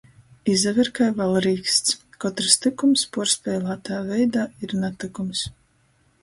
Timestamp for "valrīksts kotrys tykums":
1.19-3.05